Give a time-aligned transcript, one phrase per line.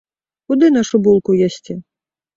[0.53, 1.73] Куды нашу булку ясце?